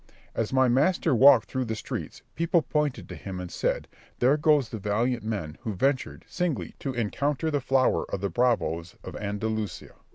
As 0.33 0.51
my 0.51 0.67
master 0.67 1.13
walked 1.13 1.47
through 1.47 1.65
the 1.65 1.75
streets, 1.75 2.23
people 2.33 2.63
pointed 2.63 3.07
to 3.07 3.15
him 3.15 3.39
and 3.39 3.51
said, 3.51 3.87
"There 4.17 4.35
goes 4.35 4.69
the 4.69 4.79
valiant 4.79 5.21
man 5.23 5.59
who 5.61 5.75
ventured, 5.75 6.25
singly, 6.27 6.73
to 6.79 6.95
encounter 6.95 7.51
the 7.51 7.61
flower 7.61 8.09
of 8.11 8.19
the 8.19 8.29
bravoes 8.31 8.95
of 9.03 9.15
Andalusia." 9.15 9.93